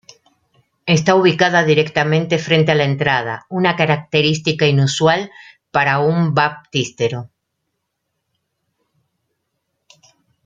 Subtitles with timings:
[0.87, 5.29] Está ubicada directamente frente a la entrada, una característica inusual
[5.69, 7.29] para un baptisterio.